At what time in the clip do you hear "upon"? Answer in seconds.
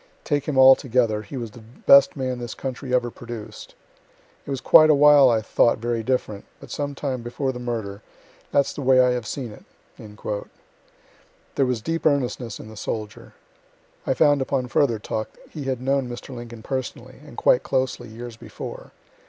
14.41-14.69